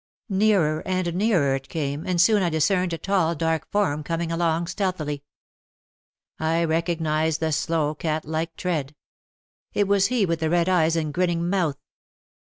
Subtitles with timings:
[0.29, 4.65] Nearer and nearer it came and soon I discerned a tall, dark form coming along
[4.65, 5.23] stealthily.
[6.39, 8.95] I recognised the slow cat like tread.
[9.73, 11.77] It was he with the red eyes and grinning mouth.